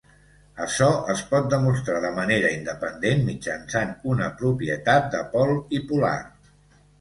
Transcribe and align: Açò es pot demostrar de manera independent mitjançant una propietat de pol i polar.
Açò 0.63 0.85
es 1.13 1.19
pot 1.33 1.49
demostrar 1.51 1.99
de 2.05 2.09
manera 2.15 2.49
independent 2.61 3.21
mitjançant 3.29 3.93
una 4.15 4.31
propietat 4.41 5.07
de 5.17 5.23
pol 5.37 5.55
i 5.81 5.85
polar. 5.93 6.17